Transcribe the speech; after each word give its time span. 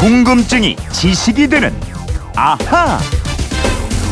궁금증이 0.00 0.76
지식이 0.92 1.48
되는 1.48 1.74
아하. 2.34 2.98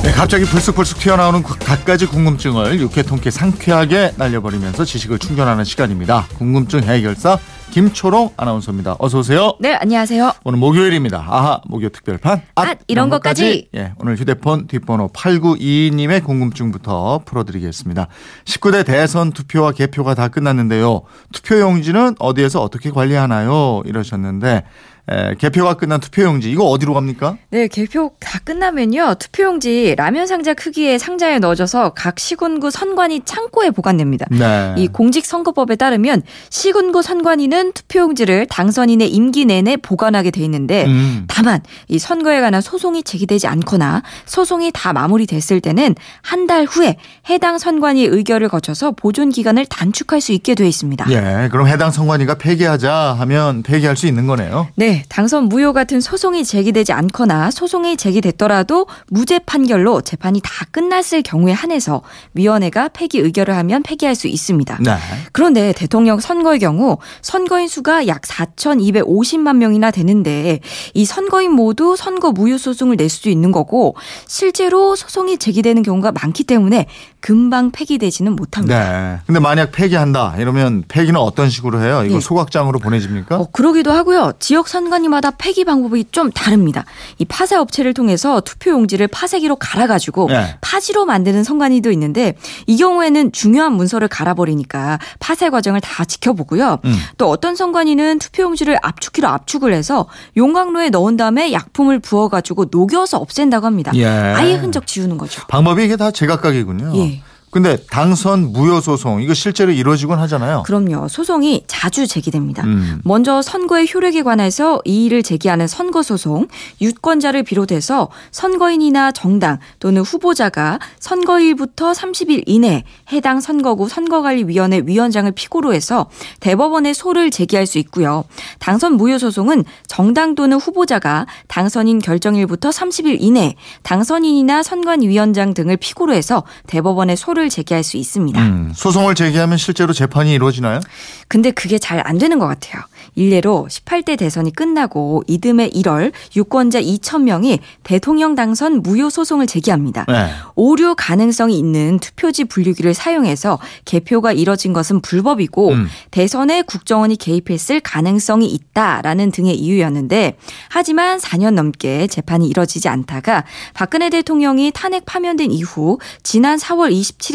네, 0.02 0.12
갑자기 0.12 0.44
불쑥불쑥 0.44 0.98
튀어나오는 1.00 1.42
구- 1.42 1.56
갖가지 1.58 2.04
궁금증을 2.04 2.78
육회 2.78 3.02
통쾌 3.02 3.30
상쾌하게 3.30 4.12
날려버리면서 4.16 4.84
지식을 4.84 5.18
충전하는 5.18 5.64
시간입니다. 5.64 6.26
궁금증 6.36 6.82
해결사 6.82 7.38
김초롱 7.70 8.32
아나운서입니다. 8.36 8.96
어서 8.98 9.18
오세요. 9.20 9.54
네, 9.60 9.74
안녕하세요. 9.74 10.32
오늘 10.44 10.58
목요일입니다. 10.58 11.24
아하 11.28 11.60
목요 11.66 11.88
특별판. 11.88 12.42
앗, 12.54 12.78
이런 12.86 13.08
것까지. 13.08 13.68
예, 13.74 13.92
오늘 13.98 14.16
휴대폰 14.16 14.66
뒷번호 14.66 15.08
8922님의 15.08 16.22
궁금증부터 16.22 17.22
풀어드리겠습니다. 17.24 18.08
19대 18.44 18.84
대선 18.84 19.32
투표와 19.32 19.72
개표가 19.72 20.14
다 20.14 20.28
끝났는데요. 20.28 21.02
투표용지는 21.32 22.16
어디에서 22.18 22.62
어떻게 22.62 22.90
관리하나요? 22.90 23.82
이러셨는데 23.86 24.64
에, 25.10 25.34
개표가 25.36 25.74
끝난 25.74 26.00
투표용지 26.00 26.50
이거 26.50 26.64
어디로 26.64 26.94
갑니까? 26.94 27.36
네, 27.50 27.68
개표 27.68 28.12
다 28.20 28.38
끝나면요. 28.44 29.14
투표용지 29.18 29.94
라면 29.96 30.26
상자 30.26 30.54
크기의 30.54 30.98
상자에 30.98 31.38
넣어져서 31.38 31.90
각 31.94 32.18
시군구 32.18 32.70
선관위 32.70 33.22
창고에 33.24 33.70
보관됩니다. 33.70 34.26
네. 34.30 34.74
이 34.76 34.88
공직선거법에 34.88 35.76
따르면 35.76 36.22
시군구 36.50 37.02
선관위는 37.02 37.72
투표용지를 37.72 38.46
당선인의 38.50 39.08
임기 39.10 39.44
내내 39.44 39.76
보관하게 39.76 40.30
돼 40.30 40.42
있는데 40.42 40.86
음. 40.86 41.24
다만 41.28 41.60
이 41.88 41.98
선거에 41.98 42.40
관한 42.40 42.60
소송이 42.60 43.02
제기되지 43.02 43.46
않거나 43.46 44.02
소송이 44.26 44.70
다 44.74 44.92
마무리됐을 44.92 45.60
때는 45.60 45.94
한 46.22 46.48
달 46.48 46.64
후에 46.64 46.96
해당 47.28 47.58
선관위 47.58 48.04
의결을 48.06 48.48
거쳐서 48.48 48.92
보존 48.92 49.28
기간을 49.28 49.66
단축할 49.66 50.22
수 50.22 50.32
있게 50.32 50.54
돼 50.54 50.66
있습니다. 50.66 51.04
예, 51.10 51.48
그럼 51.50 51.68
해당 51.68 51.90
선관위가 51.90 52.36
폐기하자 52.36 53.16
하면 53.18 53.62
폐기할 53.62 53.94
수 53.94 54.06
있는 54.06 54.26
거네요. 54.26 54.68
네, 54.76 54.97
당선 55.08 55.44
무효 55.48 55.72
같은 55.72 56.00
소송이 56.00 56.44
제기되지 56.44 56.92
않거나 56.92 57.50
소송이 57.50 57.96
제기됐더라도 57.96 58.86
무죄 59.08 59.38
판결로 59.38 60.00
재판이 60.00 60.40
다 60.42 60.64
끝났을 60.70 61.22
경우에 61.22 61.52
한해서 61.52 62.02
위원회가 62.34 62.88
폐기 62.88 63.18
의결을 63.18 63.56
하면 63.56 63.82
폐기할 63.82 64.14
수 64.14 64.28
있습니다. 64.28 64.78
네. 64.80 64.96
그런데 65.32 65.72
대통령 65.72 66.20
선거의 66.20 66.60
경우 66.60 66.98
선거인 67.20 67.68
수가 67.68 68.06
약 68.06 68.22
4,250만 68.22 69.56
명이나 69.56 69.90
되는데 69.90 70.60
이 70.94 71.04
선거인 71.04 71.52
모두 71.52 71.96
선거 71.96 72.32
무효 72.32 72.56
소송을 72.56 72.96
낼 72.96 73.08
수 73.08 73.30
있는 73.30 73.52
거고 73.52 73.96
실제로 74.26 74.94
소송이 74.94 75.38
제기되는 75.38 75.82
경우가 75.82 76.12
많기 76.12 76.44
때문에 76.44 76.86
금방 77.20 77.70
폐기되지는 77.72 78.36
못합니다. 78.36 78.78
네. 78.78 79.18
근데 79.26 79.40
만약 79.40 79.72
폐기한다 79.72 80.36
이러면 80.38 80.84
폐기는 80.86 81.18
어떤 81.20 81.50
식으로 81.50 81.82
해요? 81.82 82.02
이거 82.04 82.14
네. 82.14 82.20
소각장으로 82.20 82.78
보내집니까? 82.78 83.36
어, 83.36 83.48
그러기도 83.50 83.90
하고요. 83.92 84.32
지역 84.38 84.68
선관위마다 84.68 85.32
폐기 85.32 85.64
방법이 85.64 86.06
좀 86.12 86.30
다릅니다. 86.30 86.84
이 87.18 87.24
파쇄 87.24 87.56
업체를 87.56 87.92
통해서 87.92 88.40
투표 88.40 88.70
용지를 88.70 89.08
파쇄기로 89.08 89.56
갈아가지고 89.56 90.28
네. 90.28 90.56
파지로 90.60 91.06
만드는 91.06 91.42
선관위도 91.42 91.90
있는데 91.92 92.34
이 92.66 92.76
경우에는 92.76 93.32
중요한 93.32 93.72
문서를 93.72 94.06
갈아버리니까 94.08 94.98
파쇄 95.18 95.50
과정을 95.50 95.80
다 95.80 96.04
지켜보고요. 96.04 96.78
음. 96.84 96.96
또 97.16 97.28
어떤 97.30 97.56
선관위는 97.56 98.20
투표 98.20 98.44
용지를 98.44 98.78
압축기로 98.80 99.26
압축을 99.28 99.72
해서 99.72 100.06
용광로에 100.36 100.90
넣은 100.90 101.16
다음에 101.16 101.52
약품을 101.52 101.98
부어가지고 101.98 102.66
녹여서 102.70 103.18
없앤다고 103.18 103.66
합니다. 103.66 103.92
예. 103.96 104.06
아예 104.06 104.54
흔적 104.54 104.86
지우는 104.86 105.18
거죠. 105.18 105.42
방법이 105.48 105.84
이게 105.84 105.96
다 105.96 106.10
제각각이군요. 106.10 106.92
예. 106.96 107.07
근데 107.50 107.78
당선 107.90 108.52
무효 108.52 108.80
소송 108.80 109.22
이거 109.22 109.32
실제로 109.32 109.72
이루어지곤 109.72 110.18
하잖아요. 110.18 110.64
그럼요. 110.64 111.08
소송이 111.08 111.64
자주 111.66 112.06
제기됩니다. 112.06 112.64
음. 112.64 113.00
먼저 113.04 113.40
선거의 113.40 113.88
효력에 113.92 114.22
관해서 114.22 114.80
이의를 114.84 115.22
제기하는 115.22 115.66
선거 115.66 116.02
소송, 116.02 116.46
유권자를 116.80 117.42
비롯해서 117.44 118.08
선거인이나 118.32 119.12
정당 119.12 119.58
또는 119.80 120.02
후보자가 120.02 120.78
선거일부터 121.00 121.92
30일 121.92 122.42
이내 122.46 122.84
해당 123.12 123.40
선거구 123.40 123.88
선거관리위원회 123.88 124.82
위원장을 124.84 125.30
피고로 125.32 125.72
해서 125.72 126.10
대법원에 126.40 126.92
소를 126.92 127.30
제기할 127.30 127.66
수 127.66 127.78
있고요. 127.78 128.24
당선 128.58 128.94
무효 128.94 129.18
소송은 129.18 129.64
정당 129.86 130.34
또는 130.34 130.58
후보자가 130.58 131.26
당선인 131.46 131.98
결정일부터 132.00 132.70
30일 132.70 133.16
이내 133.20 133.54
당선인이나 133.82 134.62
선관위원장 134.62 135.54
등을 135.54 135.76
피고로 135.78 136.12
해서 136.12 136.44
대법원에 136.66 137.16
소를 137.16 137.37
제기할 137.48 137.84
수 137.84 137.96
있습니다. 137.96 138.40
음, 138.42 138.72
소송을 138.74 139.14
제기하면 139.14 139.58
실제로 139.58 139.92
재판이 139.92 140.32
이루어지나요? 140.32 140.80
근데 141.28 141.50
그게 141.50 141.78
잘 141.78 141.98
안 142.08 142.16
되는 142.18 142.38
것 142.38 142.46
같아요. 142.46 142.82
일례로 143.14 143.66
18대 143.70 144.16
대선이 144.16 144.52
끝나고 144.52 145.24
이듬해 145.26 145.68
1월 145.70 146.12
유권자 146.36 146.80
2천 146.80 147.22
명이 147.22 147.58
대통령 147.82 148.34
당선 148.34 148.82
무효 148.82 149.10
소송을 149.10 149.46
제기합니다. 149.46 150.04
네. 150.08 150.30
오류 150.54 150.94
가능성이 150.96 151.58
있는 151.58 151.98
투표지 151.98 152.44
분류기를 152.44 152.94
사용해서 152.94 153.58
개표가 153.84 154.32
이뤄진 154.32 154.72
것은 154.72 155.00
불법이고 155.00 155.70
음. 155.70 155.88
대선에 156.10 156.62
국정원이 156.62 157.16
개입했을 157.16 157.80
가능성이 157.80 158.46
있다라는 158.46 159.30
등의 159.32 159.56
이유였는데 159.56 160.36
하지만 160.68 161.18
4년 161.18 161.54
넘게 161.54 162.06
재판이 162.06 162.46
이뤄지지 162.48 162.88
않다가 162.88 163.44
박근혜 163.74 164.08
대통령이 164.10 164.70
탄핵 164.74 165.04
파면된 165.04 165.50
이후 165.50 165.98
지난 166.22 166.58
4월 166.58 166.92
27일 166.92 167.27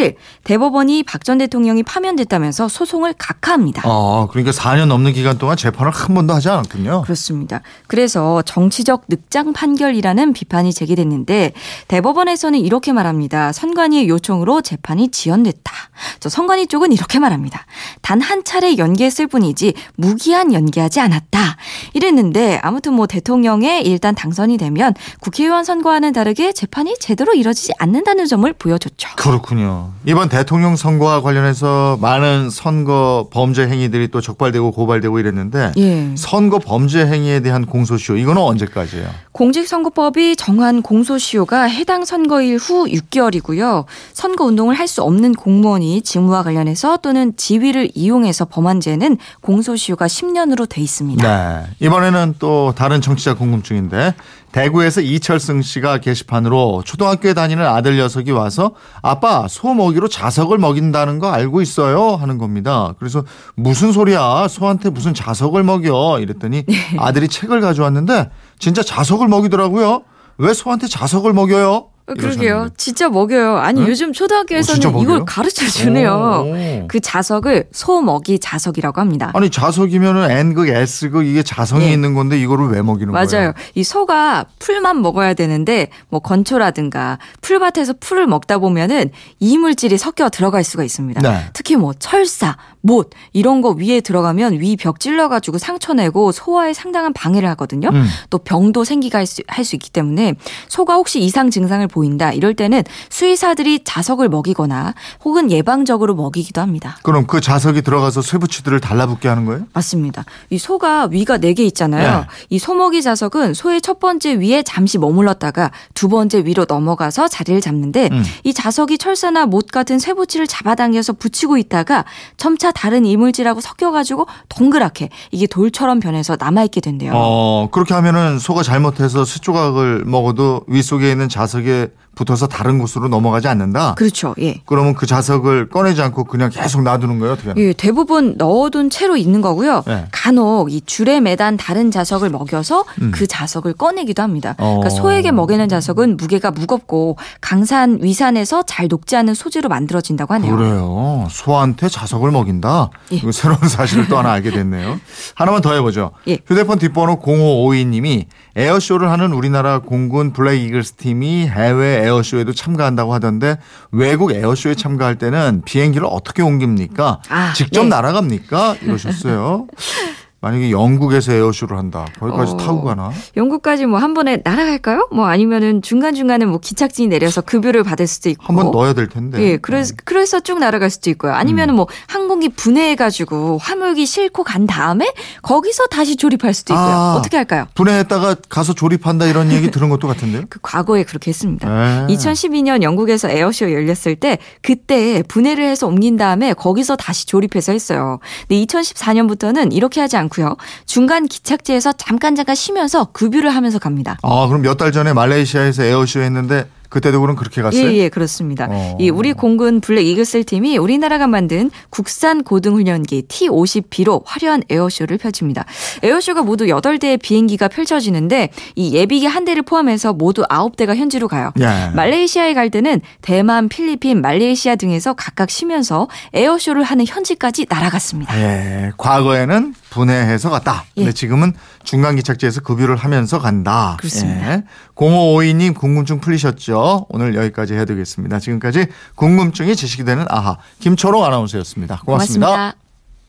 대법원이 0.44 1.04
박 1.04 1.24
전 1.24 1.38
대통령이 1.38 1.84
파면됐다면서 1.84 2.68
소송을 2.68 3.14
각하합니다. 3.18 3.84
어, 3.86 4.28
그러니까 4.30 4.52
4년 4.52 4.88
넘는 4.88 5.14
기간 5.14 5.38
동안 5.38 5.56
재판을 5.56 5.90
한 5.94 6.14
번도 6.14 6.34
하지 6.34 6.50
않았군요. 6.50 7.04
그렇습니다. 7.04 7.62
그래서 7.88 8.42
정치적 8.42 9.06
늑장 9.08 9.54
판결이라는 9.54 10.34
비판이 10.34 10.74
제기됐는데 10.74 11.54
대법원에서는 11.88 12.60
이렇게 12.60 12.92
말합니다. 12.92 13.54
선관위의 13.54 14.10
요청으로 14.10 14.62
재판이 14.62 15.12
지연됐다. 15.12 15.72
저 16.20 16.28
선관위 16.30 16.68
쪽은 16.68 16.92
이렇게 16.92 17.20
말합니다. 17.20 17.66
단 18.02 18.20
한 18.24 18.44
차례 18.46 18.78
연기했을 18.78 19.28
뿐이지 19.28 19.74
무기한 19.96 20.54
연기하지 20.54 21.00
않았다. 21.02 21.58
이랬는데 21.94 22.60
아무튼 22.64 22.94
뭐 22.94 23.06
대통령에 23.08 23.82
일단 23.82 24.16
당선이 24.16 24.58
되면 24.58 24.94
국회의원 25.20 25.64
선거와는 25.66 26.14
다르게 26.14 26.52
재판이 26.54 26.96
제대로 27.00 27.34
이뤄지지 27.34 27.74
않는다는 27.80 28.26
점을 28.26 28.52
보여줬죠. 28.54 29.10
그렇군 29.18 29.60
요. 29.84 29.94
이번 30.06 30.30
대통령 30.30 30.76
선거와 30.76 31.22
관련해서 31.22 31.98
많은 32.02 32.50
선거 32.50 33.28
범죄 33.32 33.68
행위들이 33.68 34.08
또 34.10 34.22
적발되고 34.22 34.72
고발되고 34.72 35.20
이랬는데 35.20 35.74
예. 35.78 36.12
선거 36.16 36.60
범죄 36.60 37.06
행위에 37.06 37.42
대한 37.42 37.66
공소시효 37.66 38.18
이거는 38.18 38.42
언제까지예요? 38.42 39.08
공직선거법이 39.34 40.36
정한 40.36 40.82
공소시효가 40.82 41.64
해당 41.64 42.06
선거일 42.06 42.58
후 42.58 42.86
6개월이고요. 42.88 43.86
선거 44.14 44.46
운동을 44.46 44.76
할 44.76 44.94
수 44.94 45.02
없는 45.02 45.34
공무원이 45.34 46.04
직무와 46.04 46.44
관련해서 46.44 46.98
또는 46.98 47.34
지위를 47.36 47.90
이용해서 47.96 48.46
범한 48.46 48.80
죄는 48.80 49.18
공소시효가 49.42 50.06
10년으로 50.06 50.70
돼 50.70 50.82
있습니다. 50.82 51.64
네. 51.64 51.66
이번에는 51.80 52.36
또 52.38 52.74
다른 52.76 53.02
정치자 53.02 53.34
궁금증인데 53.34 54.14
대구에서 54.54 55.02
이철승 55.02 55.64
씨가 55.64 55.98
게시판으로 55.98 56.84
초등학교에 56.86 57.34
다니는 57.34 57.66
아들 57.66 57.98
녀석이 57.98 58.32
와서 58.32 58.76
아빠 59.02 59.48
소 59.50 59.74
먹이로 59.74 60.08
자석을 60.08 60.60
먹인다는 60.60 61.18
거 61.20 61.32
알고 61.32 61.62
있어요 61.62 62.16
하는 62.16 62.38
겁니다. 62.38 62.94
그래서 63.00 63.26
무슨 63.56 63.92
소리야 63.92 64.48
소한테 64.48 64.92
무슨 64.92 65.16
자석을 65.16 65.64
먹여 65.64 66.20
이랬더니 66.22 66.64
네. 66.66 66.76
아들이 67.00 67.28
책을 67.28 67.62
가져왔는데 67.62 68.30
진짜 68.60 68.84
자석을 68.84 69.28
먹이더라고요. 69.28 70.04
왜 70.38 70.54
소한테 70.54 70.88
자석을 70.88 71.34
먹여요? 71.34 71.88
어, 72.06 72.14
그러게요. 72.16 72.68
진짜 72.76 73.08
먹여요. 73.08 73.56
아니 73.58 73.80
응? 73.82 73.88
요즘 73.88 74.10
어, 74.10 74.12
초등학교에서는 74.12 74.92
먹여요? 74.92 75.04
이걸 75.04 75.26
가르쳐 75.26 75.66
주네요. 75.68 76.44
오. 76.84 76.88
그 76.90 77.00
자석을 77.00 77.70
소먹이 77.72 78.40
자석이라고 78.40 79.00
합니다. 79.00 79.32
아니 79.34 79.50
자석이면은 79.50 80.30
N극 80.30 80.68
S극 80.68 81.26
이게 81.26 81.44
자성이 81.44 81.86
예. 81.86 81.94
있는 81.94 82.14
건데 82.14 82.38
이거를 82.40 82.68
왜 82.68 82.82
먹이는 82.82 83.14
거예요? 83.14 83.26
맞아요. 83.32 83.54
이 83.74 83.84
소가 83.86 84.46
풀만 84.60 85.02
먹어야 85.02 85.34
되는데 85.34 85.88
뭐 86.10 86.20
건초라든가 86.20 87.20
풀밭에서 87.42 87.94
풀을 88.02 88.28
먹다 88.28 88.58
보면은 88.58 89.10
이물질이 89.40 89.98
섞여 89.98 90.30
들어갈 90.30 90.64
수가 90.66 90.84
있습니다. 90.84 91.22
네. 91.22 91.46
특히 91.54 91.78
뭐 91.78 91.94
철사, 91.94 92.58
못 92.82 93.12
이런 93.32 93.62
거 93.62 93.70
위에 93.72 94.02
들어가면 94.02 94.60
위 94.60 94.76
벽 94.76 95.00
찔러 95.00 95.30
가지고 95.30 95.58
상처 95.60 95.94
내고 95.94 96.32
소화에 96.34 96.74
상당한 96.74 97.14
방해를 97.14 97.48
하거든요. 97.52 97.90
음. 97.94 98.06
또 98.30 98.40
병도 98.40 98.84
생기가 98.84 99.24
할수 99.48 99.76
있기 99.76 99.90
때문에 99.92 100.34
소가 100.68 100.96
혹시 100.96 101.22
이상 101.22 101.50
증상을 101.50 101.88
보인다. 101.94 102.34
이럴 102.34 102.56
때는 102.56 102.84
수의사들이 103.10 103.82
자석을 103.84 104.28
먹이거나 104.30 104.94
혹은 105.24 105.52
예방적으로 105.52 106.16
먹이기도 106.16 106.60
합니다. 106.60 106.98
그럼 107.04 107.28
그 107.28 107.40
자석이 107.40 107.84
들어가서 107.84 108.22
쇠붙이들을 108.24 108.80
달라붙게 108.80 109.28
하는 109.30 109.46
거예요? 109.46 109.64
맞습니다. 109.74 110.26
이 110.50 110.58
소가 110.58 111.06
위가 111.06 111.38
네 111.38 111.54
개 111.54 111.64
있잖아요. 111.66 112.22
네. 112.22 112.26
이 112.50 112.58
소먹이 112.58 113.04
자석은 113.04 113.54
소의 113.54 113.80
첫 113.80 114.00
번째 114.00 114.34
위에 114.40 114.64
잠시 114.64 114.98
머물렀다가 114.98 115.70
두 115.94 116.10
번째 116.10 116.40
위로 116.46 116.66
넘어가서 116.68 117.28
자리를 117.28 117.62
잡는데 117.62 118.10
음. 118.12 118.24
이 118.44 118.56
자석이 118.56 118.98
철사나 118.98 119.46
못 119.46 119.68
같은 119.68 120.00
쇠붙이를 120.00 120.48
잡아당겨서 120.48 121.14
붙이고 121.14 121.58
있다가 121.58 122.06
점차 122.38 122.72
다른 122.72 123.06
이물질하고 123.06 123.62
섞여가지고 123.62 124.26
동그랗게 124.50 125.10
이게 125.30 125.46
돌처럼 125.46 126.00
변해서 126.00 126.36
남아있게 126.40 126.82
된대요. 126.82 127.12
어, 127.14 127.70
그렇게 127.72 127.94
하면은 127.94 128.40
소가 128.40 128.64
잘못해서 128.64 129.24
쇠조각을 129.26 130.06
먹어도 130.06 130.64
윗속에 130.66 131.12
있는 131.12 131.30
자석에 131.30 131.83
that 131.84 131.92
붙어서 132.16 132.48
다른 132.48 132.78
곳으로 132.80 133.08
넘어가지 133.08 133.48
않는다? 133.48 133.96
그렇죠. 133.96 134.36
예. 134.40 134.62
그러면 134.66 134.94
그 134.94 135.06
자석을 135.06 135.70
꺼내지 135.70 136.02
않고 136.02 136.26
그냥 136.26 136.50
계속 136.50 136.84
놔두는 136.84 137.20
거예요? 137.20 137.34
어떻게? 137.34 137.54
예, 137.58 137.74
대부분 137.74 138.36
넣어둔 138.38 138.90
채로 138.90 139.18
있는 139.18 139.42
거고요. 139.42 139.84
네. 139.88 140.06
간혹 140.12 140.72
이 140.72 140.82
줄에 140.86 141.20
매단 141.20 141.58
다른 141.58 141.92
자석을 141.92 142.30
먹여서 142.30 142.86
그 143.12 143.26
자석을 143.28 143.74
꺼내기도 143.74 144.22
합니다. 144.22 144.56
음. 144.60 144.64
어. 144.64 144.80
그러니까 144.80 144.90
소에게 144.90 145.32
먹이는 145.32 145.68
자석은 145.70 146.18
무게가 146.18 146.52
무겁고 146.52 147.18
강산 147.42 148.00
위산에서 148.02 148.64
잘 148.64 148.88
녹지 148.88 149.16
않은 149.16 149.34
소재로 149.34 149.70
만들어진다고 149.70 150.34
하네요. 150.36 150.56
그래요. 150.56 151.28
소한테 151.30 151.90
자석을 151.90 152.32
먹인다. 152.32 152.90
예. 153.12 153.16
이거 153.16 153.32
새로운 153.32 153.68
사실을 153.68 154.08
또 154.08 154.18
하나 154.18 154.32
알게 154.34 154.52
됐네요. 154.52 155.00
하나만 155.36 155.62
더 155.62 155.74
해보죠. 155.74 156.12
예. 156.28 156.38
휴대폰 156.46 156.80
뒷번호 156.80 157.20
0552님이 157.22 158.26
에어쇼를 158.56 159.10
하는 159.10 159.34
우리나라 159.34 159.80
공군 159.80 160.32
블랙 160.32 160.62
이글스 160.62 160.94
팀이 160.94 161.48
해외 161.48 162.03
에어쇼에도 162.04 162.54
참가한다고 162.54 163.14
하던데 163.14 163.58
외국 163.92 164.32
에어쇼에 164.32 164.76
참가할 164.76 165.18
때는 165.18 165.62
비행기를 165.66 166.08
어떻게 166.10 166.42
옮깁니까? 166.42 167.22
아, 167.30 167.54
직접 167.54 167.84
네. 167.84 167.90
날아갑니까? 167.90 168.76
이러셨어요. 168.82 169.68
만약에 170.44 170.72
영국에서 170.72 171.32
에어쇼를 171.32 171.78
한다. 171.78 172.06
거기까지 172.20 172.52
어. 172.54 172.58
타고 172.58 172.84
가나? 172.84 173.12
영국까지 173.38 173.86
뭐 173.86 174.04
한 174.04 174.14
번에 174.14 174.42
날아갈까요? 174.44 175.08
뭐 175.14 175.28
아니면은 175.28 175.82
중간 175.82 176.14
중간에 176.14 176.44
뭐 176.44 176.60
기착지에 176.60 177.08
내려서 177.08 177.40
급유를 177.42 177.84
받을 177.84 178.06
수도 178.08 178.28
있고. 178.30 178.44
한 178.46 178.56
번 178.58 178.72
넣어야 178.72 178.92
될 178.92 179.08
텐데. 179.08 179.42
예, 179.42 179.56
그래서, 179.58 179.94
그래서 180.04 180.42
쭉 180.42 180.60
날아갈 180.60 180.90
수도 180.90 181.10
있고요. 181.12 181.32
아니면은 181.32 181.76
뭐 181.76 181.88
항공기 182.08 182.50
분해해가지고 182.50 183.60
화물기 183.60 184.06
싣고 184.06 184.44
간 184.44 184.68
다음에 184.68 185.14
거기서 185.42 185.88
다시 185.88 186.18
조립할 186.18 186.54
수도 186.54 186.74
있고요. 186.74 186.86
아. 186.86 187.16
어떻게 187.18 187.38
할까요? 187.38 187.66
분해했다가 187.76 188.36
가서 188.50 188.74
조립한다 188.74 189.26
이런 189.28 189.50
얘기 189.54 189.72
들은 189.72 189.88
것도 189.90 190.10
같은데요? 190.10 190.42
그 190.50 190.60
과거에 190.62 191.04
그렇게 191.04 191.32
했습니다. 191.32 191.70
네. 192.08 192.14
2012년 192.14 192.84
영국에서 192.84 193.30
에어쇼 193.30 193.72
열렸을 193.72 194.18
때 194.18 194.38
그때 194.62 195.24
분해를 195.30 195.64
해서 195.64 195.88
옮긴 195.88 196.18
다음에 196.18 196.52
거기서 196.54 196.98
다시 196.98 197.26
조립해서 197.28 197.72
했어요. 197.72 198.20
근데 198.50 198.66
2014년부터는 198.66 199.72
이렇게 199.74 200.02
하지 200.02 200.18
않고 200.18 200.33
요. 200.42 200.56
중간 200.86 201.28
기착지에서 201.28 201.94
잠깐 201.94 202.36
잠깐 202.36 202.56
쉬면서 202.56 203.06
급유를 203.14 203.50
하면서 203.54 203.80
갑니다. 203.80 204.18
아, 204.24 204.48
그럼 204.48 204.62
몇 204.62 204.78
달 204.78 204.92
전에 204.92 205.14
말레이시아에서 205.14 205.84
에어쇼 205.84 206.22
했는데 206.22 206.68
그때도 206.94 207.22
그럼 207.22 207.36
그렇게 207.36 207.64
갔어요? 207.64 207.88
예, 207.88 207.96
예, 207.96 208.10
그렇습니다. 208.10 208.68
어. 208.70 208.98
이 209.00 209.10
우리 209.10 209.34
공군 209.34 209.82
블랙 209.82 210.06
이글스 210.06 210.44
팀이 210.44 210.78
우리나라가 210.78 211.26
만든 211.26 211.72
국산 211.90 212.44
고등훈련기 212.44 213.24
T-50B로 213.28 214.22
화려한 214.24 214.62
에어쇼를 214.70 215.18
펼칩니다. 215.18 215.66
에어쇼가 216.04 216.44
모두 216.44 216.66
8대의 216.66 217.20
비행기가 217.20 217.68
펼쳐지는데 217.68 218.50
이 218.76 218.94
예비기 218.96 219.26
한 219.26 219.44
대를 219.44 219.64
포함해서 219.64 220.14
모두 220.14 220.44
9대가 220.44 220.96
현지로 220.96 221.28
가요. 221.28 221.52
예. 221.60 221.90
말레이시아에 221.96 222.54
갈 222.54 222.70
때는 222.70 223.02
대만, 223.24 223.70
필리핀, 223.70 224.22
말레이시아 224.22 224.76
등에서 224.76 225.14
각각 225.14 225.50
쉬면서 225.50 226.08
에어쇼를 226.34 226.84
하는 226.84 227.08
현지까지 227.08 227.66
날아갔습니다. 227.70 228.40
예, 228.40 228.92
과거에는 228.98 229.74
분해해서 229.90 230.52
갔다. 230.52 230.86
근데 230.94 231.10
예. 231.10 231.12
지금은 231.12 231.54
중간 231.84 232.16
기착지에서 232.18 232.62
급유를 232.62 232.98
하면서 232.98 233.40
간다. 233.40 233.96
그렇습니다. 233.98 234.54
예. 234.54 234.64
0552님 234.96 235.76
궁금증 235.76 236.20
풀리셨죠? 236.20 236.83
오늘 237.10 237.36
여기까지 237.36 237.74
해드리겠습니다. 237.76 238.40
지금까지 238.40 238.88
궁금증이 239.16 239.76
지식이 239.76 240.04
되는 240.04 240.26
아하 240.30 240.58
김초롱 240.80 241.24
아나운서였습니다 241.24 242.02
고맙습니다. 242.06 242.48
고맙습니다. 242.48 242.83